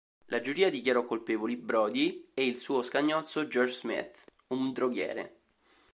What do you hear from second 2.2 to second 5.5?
e il suo scagnozzo George Smith, un droghiere.